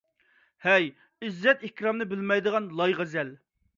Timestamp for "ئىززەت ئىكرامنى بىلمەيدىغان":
1.27-2.71